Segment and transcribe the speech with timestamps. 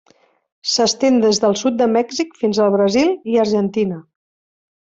[0.75, 4.05] S'estén des del sud de Mèxic fins al Brasil i Argentina.